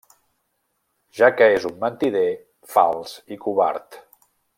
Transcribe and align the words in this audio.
Ja 1.19 1.29
que 1.41 1.49
és 1.57 1.67
un 1.71 1.75
mentider, 1.83 2.23
fals 2.77 3.13
i 3.37 3.39
covard. 3.45 4.01